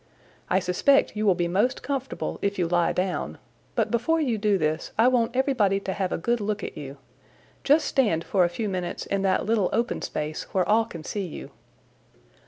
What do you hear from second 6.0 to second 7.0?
a good look at you.